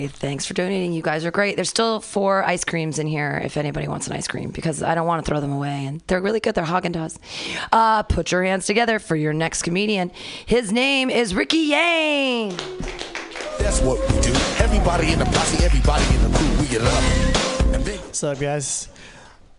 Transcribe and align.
say 0.00 0.06
thanks 0.08 0.46
for 0.46 0.54
donating. 0.54 0.92
You 0.92 1.02
guys 1.02 1.24
are 1.24 1.30
great. 1.30 1.56
There's 1.56 1.68
still 1.68 2.00
four 2.00 2.42
ice 2.44 2.64
creams 2.64 2.98
in 2.98 3.06
here 3.06 3.40
if 3.44 3.56
anybody 3.56 3.88
wants 3.88 4.06
an 4.06 4.14
ice 4.14 4.26
cream 4.26 4.50
because 4.50 4.82
I 4.82 4.94
don't 4.94 5.06
want 5.06 5.24
to 5.24 5.28
throw 5.28 5.40
them 5.40 5.52
away. 5.52 5.84
And 5.86 6.00
they're 6.06 6.20
really 6.20 6.40
good. 6.40 6.54
They're 6.54 6.64
Haagen 6.64 6.92
Dazs. 6.92 7.18
Uh, 7.72 8.02
put 8.04 8.32
your 8.32 8.42
hands 8.42 8.66
together 8.66 8.98
for 8.98 9.16
your 9.16 9.32
next 9.32 9.62
comedian. 9.62 10.10
His 10.46 10.72
name 10.72 11.10
is 11.10 11.34
Ricky 11.34 11.58
Yang. 11.58 12.56
That's 13.58 13.80
what 13.82 14.00
we 14.00 14.20
do. 14.20 14.32
Everybody 14.58 15.12
in 15.12 15.18
the 15.18 15.26
posse, 15.26 15.64
everybody 15.64 16.04
in 16.14 16.30
the 16.30 16.38
crew, 16.38 16.78
we 16.78 16.78
love 16.78 17.74
And 17.74 17.86
What's 17.86 18.24
up, 18.24 18.38
guys? 18.38 18.88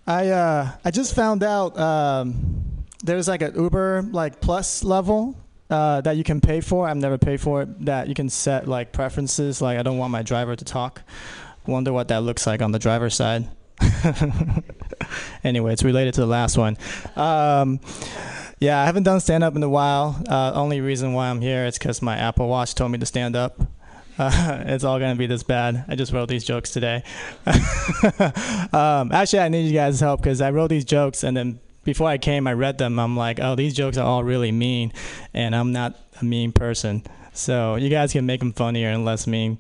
I 0.07 0.29
uh, 0.29 0.71
I 0.83 0.91
just 0.91 1.15
found 1.15 1.43
out 1.43 1.77
um, 1.77 2.83
there's 3.03 3.27
like 3.27 3.43
an 3.43 3.53
Uber 3.55 4.09
like 4.11 4.41
Plus 4.41 4.83
level 4.83 5.35
uh, 5.71 6.01
that 6.01 6.17
you 6.17 6.23
can 6.23 6.41
pay 6.41 6.61
for. 6.61 6.87
I've 6.87 6.97
never 6.97 7.17
paid 7.17 7.39
for 7.41 7.63
it. 7.63 7.85
That 7.85 8.07
you 8.07 8.13
can 8.13 8.29
set 8.29 8.67
like 8.67 8.91
preferences. 8.91 9.61
Like 9.61 9.79
I 9.79 9.83
don't 9.83 9.97
want 9.97 10.11
my 10.11 10.21
driver 10.21 10.55
to 10.55 10.65
talk. 10.65 11.01
Wonder 11.65 11.93
what 11.93 12.09
that 12.09 12.21
looks 12.21 12.45
like 12.45 12.61
on 12.61 12.71
the 12.71 12.79
driver's 12.79 13.15
side. 13.15 13.47
anyway, 15.43 15.73
it's 15.73 15.83
related 15.83 16.13
to 16.15 16.21
the 16.21 16.27
last 16.27 16.57
one. 16.57 16.77
Um, 17.15 17.79
yeah, 18.59 18.81
I 18.81 18.85
haven't 18.85 19.03
done 19.03 19.19
stand 19.19 19.43
up 19.43 19.55
in 19.55 19.63
a 19.63 19.69
while. 19.69 20.21
Uh, 20.27 20.51
only 20.53 20.81
reason 20.81 21.13
why 21.13 21.29
I'm 21.29 21.41
here 21.41 21.65
is 21.65 21.77
because 21.77 22.01
my 22.01 22.15
Apple 22.15 22.47
Watch 22.47 22.75
told 22.75 22.91
me 22.91 22.97
to 22.97 23.05
stand 23.05 23.35
up. 23.35 23.59
Uh, 24.19 24.63
it's 24.67 24.83
all 24.83 24.99
gonna 24.99 25.15
be 25.15 25.25
this 25.25 25.43
bad. 25.43 25.85
I 25.87 25.95
just 25.95 26.11
wrote 26.11 26.29
these 26.29 26.43
jokes 26.43 26.71
today. 26.71 27.03
um, 28.73 29.11
actually, 29.11 29.39
I 29.39 29.49
need 29.49 29.67
you 29.67 29.73
guys' 29.73 29.99
help 29.99 30.21
because 30.21 30.41
I 30.41 30.51
wrote 30.51 30.69
these 30.69 30.85
jokes 30.85 31.23
and 31.23 31.35
then 31.35 31.59
before 31.83 32.07
I 32.07 32.17
came, 32.17 32.47
I 32.47 32.53
read 32.53 32.77
them. 32.77 32.99
I'm 32.99 33.17
like, 33.17 33.39
oh, 33.39 33.55
these 33.55 33.73
jokes 33.73 33.97
are 33.97 34.05
all 34.05 34.23
really 34.23 34.51
mean, 34.51 34.93
and 35.33 35.55
I'm 35.55 35.71
not 35.71 35.95
a 36.19 36.25
mean 36.25 36.51
person. 36.51 37.03
So 37.33 37.75
you 37.75 37.89
guys 37.89 38.11
can 38.11 38.25
make 38.25 38.39
them 38.39 38.53
funnier 38.53 38.89
and 38.89 39.05
less 39.05 39.27
mean. 39.27 39.57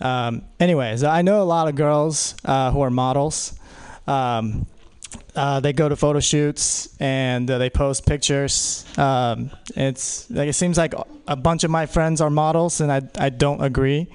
Um, 0.00 0.42
anyways, 0.60 1.04
I 1.04 1.22
know 1.22 1.42
a 1.42 1.44
lot 1.44 1.68
of 1.68 1.74
girls 1.74 2.34
uh, 2.44 2.70
who 2.70 2.80
are 2.80 2.90
models. 2.90 3.58
Um, 4.06 4.66
uh, 5.34 5.60
they 5.60 5.72
go 5.72 5.88
to 5.88 5.96
photo 5.96 6.20
shoots 6.20 6.94
and 7.00 7.50
uh, 7.50 7.58
they 7.58 7.70
post 7.70 8.06
pictures. 8.06 8.84
Um, 8.98 9.50
it's 9.76 10.30
like 10.30 10.48
it 10.48 10.54
seems 10.54 10.76
like 10.76 10.94
a 11.26 11.36
bunch 11.36 11.64
of 11.64 11.70
my 11.70 11.86
friends 11.86 12.20
are 12.20 12.30
models, 12.30 12.80
and 12.80 12.92
I 12.92 13.02
I 13.16 13.30
don't 13.30 13.62
agree. 13.62 14.08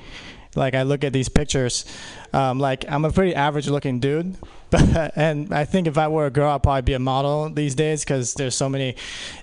Like 0.58 0.76
I 0.76 0.84
look 0.84 1.04
at 1.04 1.14
these 1.14 1.30
pictures, 1.30 1.86
um, 2.34 2.60
like 2.60 2.84
I'm 2.90 3.06
a 3.06 3.12
pretty 3.12 3.36
average 3.36 3.68
looking 3.68 4.00
dude, 4.00 4.36
but 4.70 5.14
and 5.16 5.54
I 5.54 5.64
think 5.66 5.88
if 5.88 5.98
I 5.98 6.08
were 6.08 6.26
a 6.26 6.30
girl, 6.30 6.52
I'd 6.52 6.64
probably 6.64 6.82
be 6.82 6.94
a 6.94 7.00
model 7.00 7.50
these 7.50 7.76
days 7.76 8.04
because 8.04 8.34
there's 8.34 8.56
so 8.56 8.68
many 8.68 8.96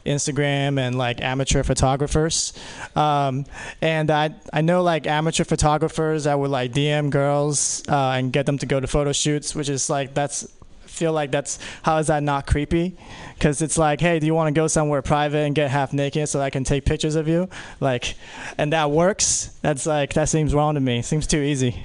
Instagram 0.05 0.79
and 0.79 0.99
like 0.99 1.23
amateur 1.23 1.63
photographers. 1.63 2.53
Um, 2.95 3.47
and 3.81 4.11
I 4.11 4.35
I 4.53 4.61
know 4.61 4.83
like 4.83 5.07
amateur 5.07 5.45
photographers 5.45 6.25
that 6.25 6.39
would 6.39 6.51
like 6.51 6.73
DM 6.73 7.11
girls 7.11 7.83
uh, 7.89 8.11
and 8.17 8.33
get 8.33 8.45
them 8.47 8.59
to 8.59 8.67
go 8.67 8.81
to 8.81 8.87
photo 8.87 9.13
shoots, 9.13 9.55
which 9.55 9.69
is 9.69 9.89
like 9.89 10.13
that's 10.15 10.47
feel 10.95 11.13
like 11.13 11.31
that's 11.31 11.59
how 11.83 11.99
is 11.99 12.07
that 12.07 12.23
not 12.23 12.47
creepy? 12.47 12.97
Because 13.35 13.63
it's 13.63 13.77
like 13.77 14.01
hey 14.01 14.19
do 14.19 14.27
you 14.27 14.35
want 14.35 14.55
to 14.55 14.59
go 14.59 14.67
somewhere 14.67 15.03
private 15.03 15.45
and 15.45 15.55
get 15.55 15.71
half 15.71 15.93
naked 15.93 16.29
so 16.29 16.41
i 16.41 16.51
can 16.51 16.65
take 16.65 16.85
pictures 16.85 17.17
of 17.17 17.29
you? 17.29 17.49
Like 17.81 18.15
and 18.59 18.73
that 18.73 18.91
works. 18.91 19.57
That's 19.63 19.87
like 19.87 20.15
that 20.15 20.29
seems 20.29 20.55
wrong 20.55 20.75
to 20.75 20.81
me. 20.81 21.03
Seems 21.03 21.27
too 21.27 21.41
easy. 21.41 21.83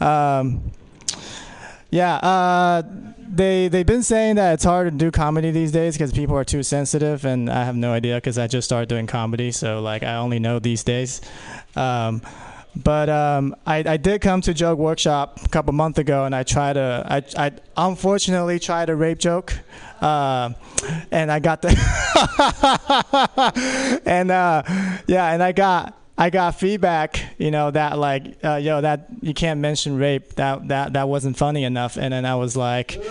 Um, 0.00 0.72
yeah 1.90 2.14
uh, 2.14 2.82
they 3.28 3.68
they've 3.68 3.86
been 3.86 4.02
saying 4.02 4.36
that 4.36 4.54
it's 4.54 4.64
hard 4.64 4.86
to 4.86 4.96
do 4.96 5.10
comedy 5.10 5.50
these 5.50 5.72
days 5.72 5.94
because 5.94 6.12
people 6.12 6.36
are 6.36 6.44
too 6.44 6.62
sensitive 6.62 7.24
and 7.24 7.50
i 7.50 7.64
have 7.64 7.76
no 7.76 7.92
idea 7.92 8.16
because 8.16 8.38
i 8.38 8.46
just 8.46 8.66
started 8.66 8.88
doing 8.88 9.06
comedy 9.06 9.52
so 9.52 9.80
like 9.80 10.02
i 10.02 10.14
only 10.16 10.38
know 10.38 10.58
these 10.58 10.82
days. 10.82 11.20
Um, 11.76 12.22
but 12.76 13.08
um, 13.08 13.56
I, 13.66 13.78
I 13.86 13.96
did 13.96 14.20
come 14.20 14.40
to 14.42 14.54
joke 14.54 14.78
workshop 14.78 15.40
a 15.44 15.48
couple 15.48 15.72
months 15.72 15.98
ago, 15.98 16.24
and 16.24 16.34
I 16.34 16.42
tried 16.42 16.74
to. 16.74 17.06
I, 17.08 17.46
I 17.46 17.52
unfortunately 17.76 18.58
tried 18.58 18.90
a 18.90 18.96
rape 18.96 19.18
joke, 19.18 19.54
uh, 20.00 20.50
and 21.10 21.30
I 21.32 21.40
got 21.40 21.62
the. 21.62 21.70
and 24.06 24.30
uh, 24.30 24.62
yeah, 25.06 25.32
and 25.32 25.42
I 25.42 25.52
got 25.52 25.98
I 26.16 26.30
got 26.30 26.54
feedback, 26.54 27.18
you 27.38 27.50
know, 27.50 27.70
that 27.70 27.98
like, 27.98 28.36
uh, 28.44 28.56
yo, 28.56 28.82
that 28.82 29.06
you 29.22 29.32
can't 29.34 29.60
mention 29.60 29.96
rape. 29.96 30.34
That 30.34 30.68
that 30.68 30.92
that 30.92 31.08
wasn't 31.08 31.36
funny 31.36 31.64
enough. 31.64 31.96
And 31.96 32.12
then 32.12 32.24
I 32.24 32.36
was 32.36 32.56
like. 32.56 33.02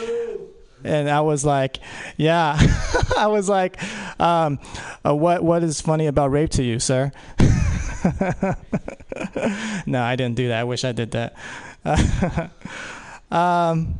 And 0.82 1.10
I 1.10 1.20
was 1.20 1.44
like, 1.44 1.80
yeah, 2.16 2.58
I 3.18 3.28
was 3.28 3.50
like, 3.50 3.84
um, 4.18 4.60
uh, 5.06 5.14
what 5.14 5.44
what 5.44 5.62
is 5.62 5.82
funny 5.82 6.08
about 6.08 6.32
rape 6.32 6.52
to 6.52 6.64
you, 6.64 6.80
sir? 6.80 7.12
no, 9.86 10.02
I 10.02 10.16
didn't 10.16 10.36
do 10.36 10.50
that. 10.50 10.60
I 10.60 10.64
wish 10.64 10.84
I 10.84 10.92
did 10.92 11.12
that. 11.12 11.36
um, 13.32 14.00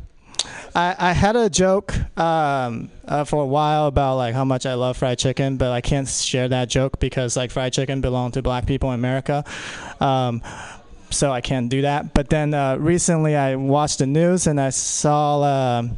I, 0.74 0.94
I 0.98 1.12
had 1.12 1.36
a 1.36 1.50
joke 1.50 1.94
um, 2.18 2.90
uh, 3.06 3.24
for 3.24 3.42
a 3.42 3.46
while 3.46 3.86
about 3.86 4.16
like 4.16 4.34
how 4.34 4.44
much 4.44 4.66
I 4.66 4.74
love 4.74 4.96
fried 4.96 5.18
chicken, 5.18 5.56
but 5.56 5.72
I 5.72 5.80
can't 5.80 6.08
share 6.08 6.48
that 6.48 6.68
joke 6.68 7.00
because 7.00 7.36
like 7.36 7.50
fried 7.50 7.72
chicken 7.72 8.00
belonged 8.00 8.34
to 8.34 8.42
black 8.42 8.66
people 8.66 8.90
in 8.90 8.94
America. 8.94 9.44
Um, 10.00 10.42
so 11.10 11.32
I 11.32 11.40
can't 11.40 11.68
do 11.68 11.82
that. 11.82 12.14
But 12.14 12.30
then 12.30 12.54
uh, 12.54 12.76
recently 12.76 13.36
I 13.36 13.56
watched 13.56 13.98
the 13.98 14.06
news 14.06 14.46
and 14.46 14.60
I 14.60 14.70
saw 14.70 15.42
uh, 15.42 15.88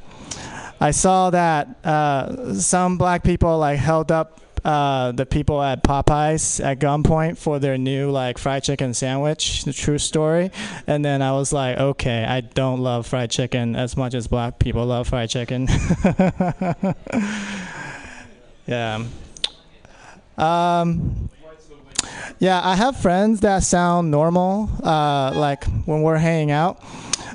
I 0.81 0.91
saw 0.91 1.31
that 1.31 1.77
uh, 1.85 2.55
some 2.55 2.99
black 2.99 3.23
people 3.23 3.59
like 3.59 3.79
held 3.79 4.11
up 4.11 4.41
uh, 4.65 5.13
the 5.13 5.27
people 5.27 5.63
at 5.63 5.83
Popeyes 5.83 6.65
at 6.65 6.79
gunpoint 6.79 7.37
for 7.39 7.59
their 7.59 7.77
new 7.77 8.11
like 8.11 8.39
fried 8.39 8.63
chicken 8.65 8.95
sandwich, 8.95 9.65
the 9.65 9.73
true 9.73 9.99
story. 9.99 10.51
And 10.87 11.05
then 11.05 11.23
I 11.23 11.33
was 11.33 11.53
like, 11.53 11.79
okay, 11.79 12.25
I 12.25 12.41
don't 12.43 12.81
love 12.81 13.07
fried 13.07 13.31
chicken 13.31 13.75
as 13.77 13.97
much 13.97 14.15
as 14.15 14.27
black 14.27 14.59
people 14.59 14.87
love 14.87 15.09
fried 15.09 15.31
chicken. 15.31 15.67
yeah. 18.67 19.05
Um, 20.39 21.29
yeah, 22.39 22.61
I 22.63 22.75
have 22.75 22.97
friends 22.97 23.41
that 23.41 23.63
sound 23.63 24.11
normal, 24.11 24.69
uh, 24.83 25.33
like 25.35 25.65
when 25.87 26.03
we're 26.03 26.19
hanging 26.19 26.51
out, 26.51 26.83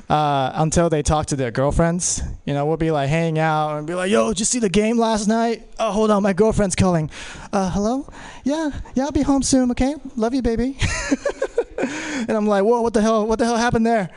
uh, 0.08 0.52
until 0.54 0.88
they 0.88 1.02
talk 1.02 1.26
to 1.26 1.36
their 1.36 1.50
girlfriends. 1.50 2.22
You 2.46 2.54
know, 2.54 2.64
we'll 2.66 2.76
be 2.76 2.90
like 2.90 3.08
hanging 3.08 3.38
out 3.38 3.76
and 3.76 3.86
be 3.86 3.94
like, 3.94 4.10
"Yo, 4.10 4.28
did 4.28 4.38
you 4.38 4.44
see 4.44 4.58
the 4.58 4.68
game 4.68 4.98
last 4.98 5.26
night? 5.26 5.68
Oh, 5.78 5.92
hold 5.92 6.10
on, 6.10 6.22
my 6.22 6.32
girlfriend's 6.32 6.74
calling. 6.74 7.10
Uh, 7.52 7.70
hello? 7.70 8.08
Yeah, 8.44 8.70
yeah, 8.94 9.04
I'll 9.04 9.12
be 9.12 9.22
home 9.22 9.42
soon. 9.42 9.70
Okay, 9.72 9.94
love 10.16 10.34
you, 10.34 10.42
baby." 10.42 10.78
and 11.78 12.30
I'm 12.30 12.46
like, 12.46 12.64
"Whoa, 12.64 12.80
what 12.80 12.94
the 12.94 13.02
hell? 13.02 13.26
What 13.26 13.38
the 13.38 13.44
hell 13.44 13.56
happened 13.56 13.86
there?" 13.86 14.10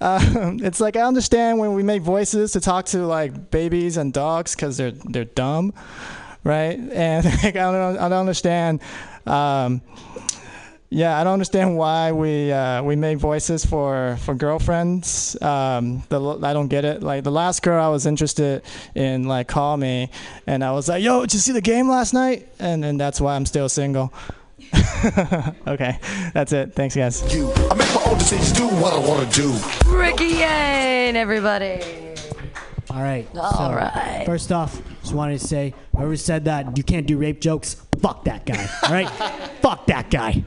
Uh, 0.00 0.20
it's 0.62 0.80
like 0.80 0.96
I 0.96 1.02
understand 1.02 1.58
when 1.58 1.74
we 1.74 1.82
make 1.82 2.02
voices 2.02 2.52
to 2.52 2.60
talk 2.60 2.86
to 2.86 3.06
like 3.06 3.50
babies 3.50 3.96
and 3.96 4.12
dogs 4.12 4.54
because 4.54 4.76
they're 4.76 4.92
they're 4.92 5.24
dumb, 5.24 5.74
right? 6.42 6.78
And 6.78 7.24
like, 7.42 7.56
I 7.56 7.70
don't 7.70 7.98
I 7.98 8.08
don't 8.08 8.20
understand. 8.20 8.80
Um, 9.26 9.82
yeah, 10.94 11.18
I 11.18 11.24
don't 11.24 11.32
understand 11.32 11.76
why 11.76 12.12
we 12.12 12.52
uh, 12.52 12.80
we 12.84 12.94
make 12.94 13.18
voices 13.18 13.64
for 13.64 14.16
for 14.20 14.32
girlfriends. 14.34 15.36
Um, 15.42 16.04
the, 16.08 16.38
I 16.42 16.52
don't 16.52 16.68
get 16.68 16.84
it. 16.84 17.02
Like 17.02 17.24
the 17.24 17.32
last 17.32 17.62
girl 17.62 17.82
I 17.82 17.88
was 17.88 18.06
interested 18.06 18.62
in, 18.94 19.24
like 19.24 19.48
call 19.48 19.76
me, 19.76 20.10
and 20.46 20.62
I 20.62 20.70
was 20.70 20.88
like, 20.88 21.02
"Yo, 21.02 21.22
did 21.22 21.34
you 21.34 21.40
see 21.40 21.50
the 21.50 21.60
game 21.60 21.88
last 21.88 22.14
night?" 22.14 22.48
And 22.60 22.84
then 22.84 22.96
that's 22.96 23.20
why 23.20 23.34
I'm 23.34 23.44
still 23.44 23.68
single. 23.68 24.12
okay, 25.66 25.98
that's 26.32 26.52
it. 26.52 26.74
Thanks, 26.74 26.94
guys. 26.94 27.34
you. 27.34 27.52
I 27.52 27.74
make 27.74 27.92
my 27.92 28.04
own 28.06 28.18
decisions, 28.18 28.52
do 28.52 28.68
what 28.68 28.94
I 28.94 28.98
want 28.98 29.28
to 29.28 29.42
do. 29.42 29.52
Ricky 29.86 30.36
Yang, 30.38 31.16
everybody. 31.16 31.80
All 32.90 33.02
right. 33.02 33.26
All 33.34 33.52
so, 33.52 33.74
right. 33.74 34.22
First 34.24 34.52
off, 34.52 34.80
just 35.00 35.14
wanted 35.14 35.40
to 35.40 35.46
say, 35.46 35.74
whoever 35.96 36.16
said 36.16 36.44
that 36.44 36.76
you 36.78 36.84
can't 36.84 37.06
do 37.06 37.18
rape 37.18 37.40
jokes, 37.40 37.76
fuck 38.04 38.24
that 38.24 38.44
guy. 38.44 38.68
All 38.82 38.92
right. 38.92 39.08
fuck 39.62 39.86
that 39.86 40.10
guy. 40.10 40.44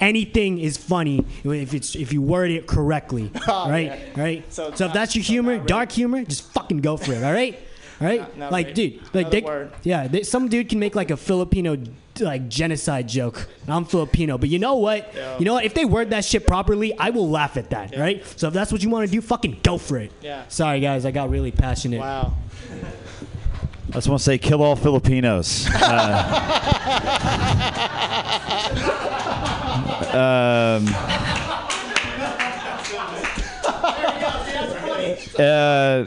Anything 0.00 0.58
is 0.58 0.76
funny 0.76 1.26
if 1.44 1.74
it's 1.74 1.94
if 1.96 2.12
you 2.12 2.22
word 2.22 2.50
it 2.52 2.66
correctly. 2.68 3.30
All 3.48 3.68
right. 3.76 3.90
All 4.16 4.22
right. 4.22 4.44
So 4.52 4.62
So, 4.66 4.68
it's 4.70 4.80
if 4.80 4.92
that's 4.92 5.16
your 5.16 5.24
so 5.24 5.32
humor, 5.32 5.56
not 5.58 5.66
dark 5.66 5.92
humor, 5.92 6.22
just 6.24 6.52
fucking 6.52 6.78
go 6.82 6.96
for 6.96 7.12
it. 7.12 7.24
All 7.24 7.32
right. 7.32 7.58
All 8.00 8.06
right. 8.06 8.20
Not- 8.20 8.38
not 8.38 8.52
like, 8.52 8.66
rape. 8.68 8.74
dude, 8.76 9.14
like 9.14 9.30
they, 9.30 9.40
word. 9.42 9.72
yeah, 9.82 10.06
they, 10.06 10.22
some 10.22 10.48
dude 10.48 10.68
can 10.68 10.78
make 10.78 10.94
like 10.94 11.10
a 11.10 11.16
Filipino 11.16 11.76
like 12.20 12.48
genocide 12.48 13.08
joke. 13.08 13.48
I'm 13.66 13.84
Filipino, 13.84 14.38
but 14.38 14.48
you 14.48 14.58
know 14.58 14.76
what? 14.76 15.12
You 15.38 15.44
know 15.44 15.54
what? 15.54 15.64
If 15.64 15.74
they 15.74 15.84
word 15.84 16.10
that 16.10 16.24
shit 16.24 16.46
properly, 16.46 16.96
I 16.96 17.10
will 17.10 17.28
laugh 17.28 17.56
at 17.56 17.70
that. 17.70 17.96
Right. 17.96 18.24
So 18.38 18.48
if 18.48 18.54
that's 18.54 18.70
what 18.72 18.82
you 18.82 18.88
want 18.88 19.06
to 19.06 19.12
do, 19.12 19.20
fucking 19.20 19.60
go 19.62 19.78
for 19.78 19.98
it. 19.98 20.12
Yeah. 20.22 20.46
Sorry 20.48 20.80
guys, 20.80 21.04
I 21.04 21.10
got 21.10 21.28
really 21.28 21.50
passionate. 21.50 22.00
Wow. 22.00 22.34
I 23.90 23.94
just 23.94 24.08
want 24.08 24.20
to 24.20 24.24
say, 24.24 24.38
kill 24.38 24.62
all 24.62 24.76
Filipinos. 24.76 25.68
Uh, 25.82 26.79
um, 30.12 30.86
uh, 35.38 36.04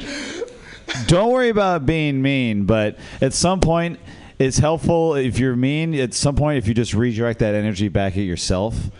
don't 1.08 1.32
worry 1.32 1.50
about 1.50 1.86
being 1.86 2.22
mean, 2.22 2.66
but 2.66 2.98
at 3.22 3.34
some 3.34 3.60
point, 3.62 4.00
it's 4.40 4.58
helpful 4.58 5.16
if 5.16 5.40
you're 5.40 5.56
mean. 5.56 5.96
At 5.96 6.14
some 6.14 6.36
point, 6.36 6.58
if 6.58 6.68
you 6.68 6.74
just 6.74 6.94
redirect 6.94 7.40
that 7.40 7.56
energy 7.56 7.88
back 7.88 8.14
at 8.14 8.24
yourself, 8.24 8.92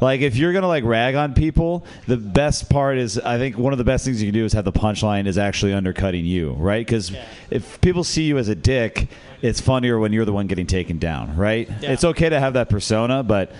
Like 0.00 0.20
if 0.20 0.36
you're 0.36 0.52
gonna 0.52 0.68
like 0.68 0.84
rag 0.84 1.14
on 1.14 1.34
people, 1.34 1.84
the 2.06 2.16
best 2.16 2.70
part 2.70 2.98
is 2.98 3.18
I 3.18 3.38
think 3.38 3.58
one 3.58 3.72
of 3.72 3.78
the 3.78 3.84
best 3.84 4.04
things 4.04 4.22
you 4.22 4.28
can 4.28 4.34
do 4.34 4.44
is 4.44 4.52
have 4.52 4.64
the 4.64 4.72
punchline 4.72 5.26
is 5.26 5.38
actually 5.38 5.72
undercutting 5.72 6.24
you, 6.24 6.52
right? 6.52 6.86
Because 6.86 7.12
if 7.50 7.80
people 7.80 8.04
see 8.04 8.24
you 8.24 8.38
as 8.38 8.48
a 8.48 8.54
dick, 8.54 9.08
it's 9.42 9.60
funnier 9.60 9.98
when 9.98 10.12
you're 10.12 10.24
the 10.24 10.32
one 10.32 10.46
getting 10.46 10.66
taken 10.66 10.98
down, 10.98 11.36
right? 11.36 11.68
Yeah. 11.80 11.92
It's 11.92 12.04
okay 12.04 12.28
to 12.28 12.38
have 12.38 12.54
that 12.54 12.68
persona, 12.68 13.22
but 13.22 13.52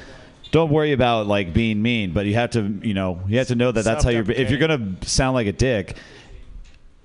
don't 0.50 0.70
worry 0.70 0.92
about 0.92 1.26
like 1.26 1.52
being 1.52 1.82
mean. 1.82 2.12
But 2.12 2.26
you 2.26 2.34
have 2.34 2.50
to, 2.50 2.62
you 2.82 2.94
know, 2.94 3.20
you 3.26 3.38
have 3.38 3.48
to 3.48 3.54
know 3.54 3.72
that 3.72 3.84
that's 3.84 4.04
how 4.04 4.10
you're. 4.10 4.30
If 4.30 4.50
you're 4.50 4.60
gonna 4.60 4.96
sound 5.02 5.34
like 5.34 5.46
a 5.46 5.52
dick, 5.52 5.96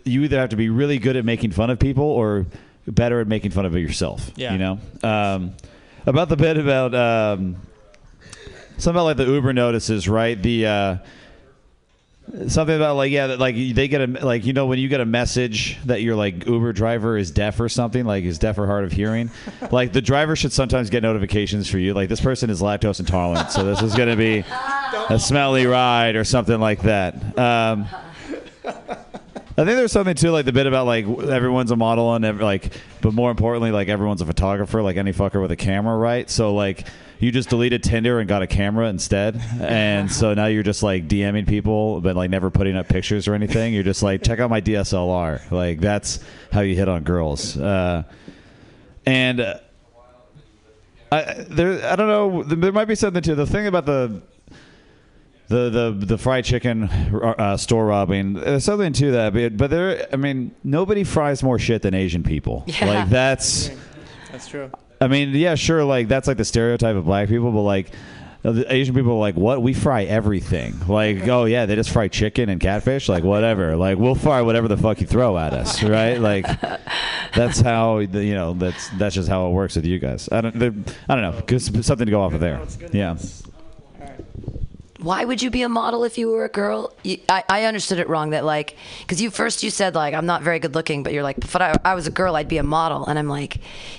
you 0.04 0.24
either 0.24 0.38
have 0.40 0.50
to 0.50 0.56
be 0.56 0.70
really 0.70 1.00
good 1.00 1.16
at 1.16 1.26
making 1.26 1.52
fun 1.52 1.70
of 1.70 1.80
people 1.80 2.06
or 2.06 2.46
better 2.88 3.20
at 3.22 3.28
making 3.28 3.52
fun 3.52 3.66
of 3.66 3.74
yourself. 3.76 4.32
Yeah. 4.36 4.54
You 4.54 4.58
know, 4.60 4.80
um, 5.04 5.54
about 6.06 6.30
the 6.30 6.36
bit 6.36 6.58
about 6.58 6.94
um, 6.94 7.56
something 8.78 8.92
about 8.92 9.04
like 9.04 9.18
the 9.18 9.26
Uber 9.26 9.54
notices, 9.54 10.08
right? 10.08 10.42
The 10.42 10.66
uh, 10.66 10.98
something 12.48 12.76
about 12.76 12.96
like 12.96 13.12
yeah, 13.12 13.28
that, 13.28 13.40
like 13.40 13.56
they 13.56 13.88
get 13.88 14.02
a 14.02 14.26
like 14.26 14.46
you 14.46 14.54
know 14.54 14.66
when 14.66 14.80
you 14.80 14.88
get 14.88 15.02
a 15.02 15.06
message 15.06 15.78
that 15.86 16.02
your 16.02 16.16
like 16.16 16.46
Uber 16.46 16.74
driver 16.74 17.18
is 17.18 17.32
deaf 17.32 17.60
or 17.60 17.70
something, 17.70 18.06
like 18.06 18.24
is 18.24 18.40
deaf 18.40 18.58
or 18.58 18.66
hard 18.66 18.84
of 18.84 18.92
hearing, 18.92 19.30
like 19.72 19.94
the 19.94 20.02
driver 20.02 20.36
should 20.36 20.52
sometimes 20.52 20.90
get 20.90 21.04
notifications 21.04 21.70
for 21.70 21.78
you, 21.78 21.94
like 21.94 22.10
this 22.10 22.22
person 22.22 22.50
is 22.50 22.62
lactose 22.62 23.00
intolerant, 23.00 23.52
so 23.52 23.64
this 23.64 23.82
is 23.82 23.96
going 23.96 24.10
to 24.10 24.16
be 24.16 24.44
a 25.10 25.20
smelly 25.20 25.66
ride 25.66 26.16
or 26.16 26.24
something 26.24 26.60
like 26.60 26.82
that. 26.84 27.38
Um, 27.38 27.88
I 29.56 29.66
think 29.66 29.78
there's 29.78 29.92
something 29.92 30.16
too, 30.16 30.32
like 30.32 30.46
the 30.46 30.52
bit 30.52 30.66
about 30.66 30.88
like 30.88 31.06
everyone's 31.06 31.70
a 31.70 31.76
model 31.76 32.16
and 32.16 32.26
every, 32.26 32.44
like, 32.44 32.74
but 33.02 33.14
more 33.14 33.30
importantly, 33.30 33.70
like 33.70 33.88
everyone's 33.88 34.22
a 34.22 34.26
photographer, 34.26 34.82
like 34.82 34.98
any 34.98 35.14
fucker 35.14 35.40
with 35.40 35.52
a 35.52 35.56
camera, 35.56 35.96
right? 35.96 36.28
So 36.28 36.56
like, 36.56 36.88
you 37.20 37.32
just 37.32 37.50
deleted 37.50 37.84
Tinder 37.84 38.20
and 38.20 38.28
got 38.28 38.42
a 38.42 38.48
camera 38.48 38.90
instead, 38.90 39.40
and 39.62 40.12
so 40.12 40.34
now 40.34 40.48
you're 40.48 40.64
just 40.64 40.84
like 40.84 41.08
DMing 41.08 41.48
people, 41.48 42.02
but 42.02 42.16
like 42.16 42.30
never 42.30 42.50
putting 42.50 42.76
up 42.76 42.90
pictures 42.90 43.28
or 43.28 43.34
anything. 43.36 43.74
You're 43.74 43.84
just 43.84 44.04
like, 44.04 44.24
check 44.24 44.40
out 44.40 44.50
my 44.50 44.60
DSLR. 44.60 45.52
Like 45.52 45.80
that's 45.80 46.20
how 46.52 46.62
you 46.62 46.76
hit 46.76 46.90
on 46.90 47.04
girls. 47.04 47.56
Uh, 47.56 48.04
and 49.06 49.40
uh, 49.40 49.60
I 51.12 51.46
there, 51.48 51.86
I 51.90 51.96
don't 51.96 52.08
know. 52.08 52.44
There 52.44 52.72
might 52.72 52.86
be 52.86 52.96
something 52.96 53.22
to 53.24 53.36
the 53.36 53.46
thing 53.46 53.68
about 53.68 53.86
the 53.86 54.22
the 55.48 55.70
the 55.70 56.06
the 56.06 56.18
fried 56.18 56.46
chicken 56.46 56.84
uh, 56.84 57.36
uh 57.38 57.58
store 57.58 57.86
robbing. 57.86 58.34
There's 58.34 58.64
something 58.64 58.94
to 58.94 59.12
that, 59.12 59.34
but 59.34 59.58
but 59.58 59.70
there. 59.70 60.08
I 60.12 60.16
mean, 60.16 60.56
nobody 60.64 61.04
fries 61.04 61.44
more 61.44 61.60
shit 61.60 61.82
than 61.82 61.94
Asian 61.94 62.24
people. 62.24 62.64
Yeah. 62.68 62.86
Like 62.86 63.10
that's. 63.10 63.70
That's 64.32 64.48
true. 64.48 64.72
I 65.00 65.08
mean, 65.08 65.30
yeah, 65.32 65.56
sure. 65.56 65.84
Like 65.84 66.08
that's 66.08 66.28
like 66.28 66.38
the 66.38 66.46
stereotype 66.46 66.96
of 66.96 67.06
black 67.06 67.30
people, 67.30 67.52
but 67.52 67.62
like. 67.62 67.92
Uh, 68.46 68.52
the 68.52 68.74
Asian 68.74 68.94
people 68.94 69.14
are 69.14 69.20
like, 69.20 69.36
what? 69.36 69.62
We 69.62 69.74
fry 69.74 70.04
everything. 70.04 70.78
Like, 70.86 71.26
oh 71.30 71.46
yeah, 71.46 71.66
they 71.66 71.76
just 71.76 71.92
fry 71.92 72.10
chicken 72.10 72.50
and 72.50 72.60
catfish. 72.60 73.08
Like, 73.08 73.24
whatever. 73.24 73.78
Like, 73.78 73.98
we'll 73.98 74.16
fry 74.16 74.42
whatever 74.42 74.68
the 74.68 74.76
fuck 74.76 75.00
you 75.00 75.08
throw 75.08 75.38
at 75.38 75.54
us, 75.54 75.82
right? 75.84 76.20
Like, 76.20 76.46
that's 77.34 77.62
how 77.62 78.00
you 78.00 78.34
know. 78.34 78.54
That's 78.54 78.90
that's 78.98 79.16
just 79.16 79.30
how 79.30 79.48
it 79.48 79.52
works 79.52 79.78
with 79.78 79.86
you 79.86 79.98
guys. 79.98 80.28
I 80.30 80.42
don't. 80.42 80.56
I 81.08 81.16
don't 81.16 81.22
know. 81.22 81.42
Cause 81.48 81.72
something 81.86 82.06
to 82.06 82.12
go 82.12 82.22
off 82.22 82.34
of 82.34 82.42
there. 82.42 82.62
Yeah. 82.92 83.16
Why 85.04 85.26
would 85.26 85.42
you 85.42 85.50
be 85.50 85.64
a 85.64 85.70
model 85.70 86.06
if 86.06 86.18
you 86.18 86.30
were 86.30 86.46
a 86.46 86.50
girl? 86.50 86.94
You, 87.04 87.18
I, 87.28 87.44
I 87.50 87.64
understood 87.66 88.00
it 88.00 88.08
wrong. 88.08 88.30
That 88.30 88.46
like, 88.46 88.78
because 89.02 89.22
you 89.22 89.30
first 89.30 89.62
you 89.62 89.70
said 89.70 89.96
like 89.96 90.14
I'm 90.14 90.26
not 90.26 90.44
very 90.44 90.60
good 90.60 90.76
looking, 90.76 91.04
but 91.04 91.12
you're 91.12 91.24
like, 91.24 91.40
if 91.40 91.54
I, 91.58 91.78
I 91.84 91.94
was 91.94 92.08
a 92.08 92.12
girl, 92.12 92.38
I'd 92.38 92.48
be 92.48 92.58
a 92.58 92.64
model, 92.64 93.06
and 93.06 93.20
I'm 93.20 93.28
like, 93.28 93.58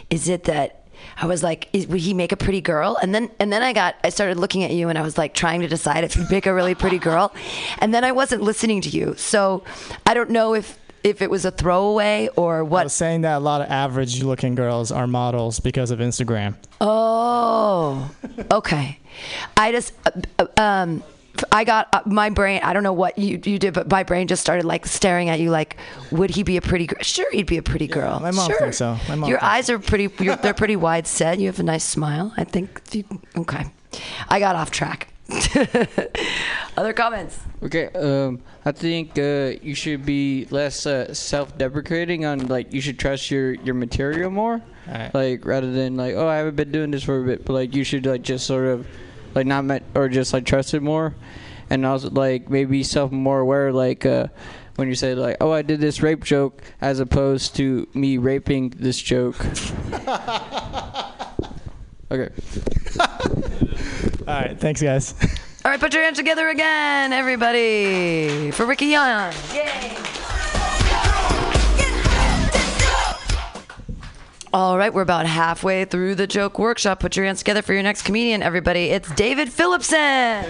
is 0.08 0.30
it 0.30 0.44
that? 0.44 0.80
I 1.20 1.26
was 1.26 1.42
like, 1.42 1.68
is, 1.74 1.86
would 1.88 2.00
he 2.00 2.14
make 2.14 2.32
a 2.32 2.38
pretty 2.38 2.62
girl? 2.62 2.96
And 3.02 3.14
then 3.14 3.30
and 3.38 3.52
then 3.52 3.62
I 3.62 3.74
got 3.74 3.96
I 4.02 4.08
started 4.08 4.38
looking 4.38 4.64
at 4.64 4.70
you, 4.70 4.88
and 4.88 4.98
I 4.98 5.02
was 5.02 5.18
like 5.18 5.34
trying 5.34 5.60
to 5.60 5.68
decide 5.68 6.04
if 6.04 6.14
he'd 6.14 6.30
make 6.30 6.46
a 6.46 6.54
really 6.54 6.74
pretty 6.74 6.98
girl, 6.98 7.34
and 7.80 7.92
then 7.92 8.02
I 8.02 8.12
wasn't 8.12 8.40
listening 8.40 8.80
to 8.80 8.88
you, 8.88 9.14
so 9.18 9.62
I 10.06 10.14
don't 10.14 10.30
know 10.30 10.54
if 10.54 10.78
if 11.04 11.20
it 11.20 11.30
was 11.30 11.44
a 11.44 11.50
throwaway 11.50 12.28
or 12.34 12.64
what? 12.64 12.80
I 12.80 12.84
was 12.84 12.94
saying 12.94 13.20
that 13.20 13.36
a 13.36 13.38
lot 13.38 13.60
of 13.60 13.70
average 13.70 14.22
looking 14.22 14.54
girls 14.54 14.90
are 14.90 15.06
models 15.06 15.60
because 15.60 15.90
of 15.90 15.98
Instagram. 16.00 16.56
Oh, 16.80 18.10
okay. 18.50 18.98
I 19.56 19.70
just, 19.70 19.92
uh, 20.38 20.46
um, 20.56 21.04
I 21.52 21.64
got 21.64 21.88
uh, 21.92 22.02
my 22.06 22.30
brain. 22.30 22.60
I 22.62 22.72
don't 22.72 22.82
know 22.82 22.92
what 22.92 23.18
you 23.18 23.40
you 23.44 23.58
did, 23.58 23.74
but 23.74 23.90
my 23.90 24.02
brain 24.02 24.28
just 24.28 24.40
started 24.40 24.64
like 24.64 24.86
staring 24.86 25.28
at 25.28 25.40
you. 25.40 25.50
Like, 25.50 25.76
would 26.10 26.30
he 26.30 26.42
be 26.42 26.56
a 26.56 26.62
pretty 26.62 26.86
girl? 26.86 27.02
Sure, 27.02 27.30
he'd 27.32 27.46
be 27.46 27.58
a 27.58 27.62
pretty 27.62 27.86
girl. 27.86 28.20
my 28.20 28.30
mom 28.30 28.48
sure. 28.48 28.58
thinks 28.58 28.78
so. 28.78 28.96
My 29.08 29.16
mom 29.16 29.28
Your 29.28 29.38
thinks 29.38 29.52
eyes 29.52 29.70
are 29.70 29.78
pretty. 29.78 30.08
You're, 30.24 30.36
they're 30.36 30.54
pretty 30.54 30.76
wide 30.76 31.06
set. 31.06 31.38
You 31.38 31.46
have 31.46 31.60
a 31.60 31.64
nice 31.64 31.84
smile. 31.84 32.32
I 32.36 32.44
think. 32.44 32.80
You, 32.92 33.04
okay, 33.36 33.66
I 34.28 34.38
got 34.40 34.56
off 34.56 34.70
track. 34.70 35.08
Other 36.76 36.92
comments? 36.92 37.40
Okay, 37.62 37.86
um, 37.88 38.40
I 38.64 38.72
think 38.72 39.18
uh, 39.18 39.52
you 39.62 39.74
should 39.74 40.04
be 40.04 40.46
less 40.50 40.86
uh, 40.86 41.14
self-deprecating 41.14 42.26
on 42.26 42.48
like 42.48 42.74
you 42.74 42.80
should 42.80 42.98
trust 42.98 43.30
your 43.30 43.54
your 43.54 43.74
material 43.74 44.30
more, 44.30 44.60
Alright. 44.86 45.14
like 45.14 45.46
rather 45.46 45.72
than 45.72 45.96
like 45.96 46.14
oh 46.14 46.28
I 46.28 46.36
haven't 46.36 46.56
been 46.56 46.72
doing 46.72 46.90
this 46.90 47.04
for 47.04 47.22
a 47.22 47.24
bit, 47.24 47.46
but 47.46 47.54
like 47.54 47.74
you 47.74 47.84
should 47.84 48.04
like 48.04 48.22
just 48.22 48.46
sort 48.46 48.66
of 48.66 48.86
like 49.34 49.46
not 49.46 49.64
met 49.64 49.82
or 49.94 50.08
just 50.08 50.34
like 50.34 50.44
trust 50.44 50.74
it 50.74 50.82
more, 50.82 51.14
and 51.70 51.86
also 51.86 52.10
like 52.10 52.50
maybe 52.50 52.82
self 52.82 53.10
more 53.10 53.40
aware 53.40 53.72
like 53.72 54.04
uh, 54.04 54.26
when 54.76 54.88
you 54.88 54.94
say 54.94 55.14
like 55.14 55.38
oh 55.40 55.52
I 55.52 55.62
did 55.62 55.80
this 55.80 56.02
rape 56.02 56.22
joke 56.22 56.60
as 56.82 57.00
opposed 57.00 57.56
to 57.56 57.88
me 57.94 58.18
raping 58.18 58.70
this 58.70 59.00
joke. 59.00 59.36
okay. 62.10 62.28
All 63.00 64.34
right, 64.34 64.58
thanks 64.58 64.80
guys. 64.82 65.14
All 65.64 65.70
right, 65.70 65.80
put 65.80 65.94
your 65.94 66.02
hands 66.02 66.18
together 66.18 66.48
again, 66.48 67.12
everybody, 67.12 68.50
for 68.50 68.66
Ricky 68.66 68.86
Young. 68.86 69.32
Yay! 69.54 69.96
All 74.52 74.78
right, 74.78 74.94
we're 74.94 75.02
about 75.02 75.26
halfway 75.26 75.84
through 75.84 76.14
the 76.14 76.28
joke 76.28 76.60
workshop. 76.60 77.00
Put 77.00 77.16
your 77.16 77.26
hands 77.26 77.40
together 77.40 77.60
for 77.60 77.72
your 77.72 77.82
next 77.82 78.02
comedian, 78.02 78.40
everybody. 78.40 78.90
It's 78.90 79.12
David 79.16 79.52
Phillipson. 79.52 80.44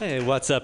Hey, 0.00 0.20
what's 0.20 0.50
up, 0.50 0.60